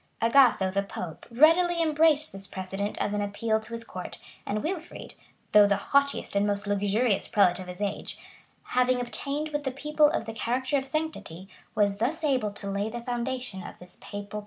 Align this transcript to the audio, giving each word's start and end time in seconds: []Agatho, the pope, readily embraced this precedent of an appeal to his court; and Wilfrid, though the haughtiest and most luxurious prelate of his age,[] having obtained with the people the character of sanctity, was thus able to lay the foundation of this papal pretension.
[]Agatho, 0.21 0.71
the 0.71 0.81
pope, 0.81 1.27
readily 1.29 1.79
embraced 1.79 2.31
this 2.31 2.47
precedent 2.47 2.99
of 2.99 3.13
an 3.13 3.21
appeal 3.21 3.59
to 3.59 3.71
his 3.73 3.83
court; 3.83 4.17
and 4.47 4.63
Wilfrid, 4.63 5.13
though 5.51 5.67
the 5.67 5.75
haughtiest 5.91 6.35
and 6.35 6.47
most 6.47 6.65
luxurious 6.65 7.27
prelate 7.27 7.59
of 7.59 7.67
his 7.67 7.81
age,[] 7.81 8.17
having 8.63 8.99
obtained 8.99 9.49
with 9.49 9.63
the 9.63 9.69
people 9.69 10.09
the 10.09 10.33
character 10.33 10.75
of 10.79 10.85
sanctity, 10.87 11.47
was 11.75 11.99
thus 11.99 12.23
able 12.23 12.49
to 12.49 12.67
lay 12.67 12.89
the 12.89 13.01
foundation 13.01 13.61
of 13.61 13.77
this 13.77 13.97
papal 14.01 14.09
pretension. 14.09 14.39